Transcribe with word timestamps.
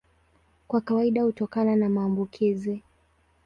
Kwa 0.67 0.81
kawaida 0.81 1.23
hutokana 1.23 1.75
na 1.75 1.89
maambukizi. 1.89 2.83